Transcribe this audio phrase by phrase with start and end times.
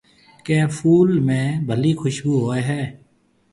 [0.45, 2.81] ڪيَ ڦول ۾ ڀلِي کشڀوُ هوئي هيَ۔